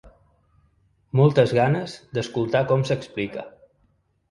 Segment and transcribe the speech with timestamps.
[1.19, 3.49] Moltes ganes d’escoltar com s’explica.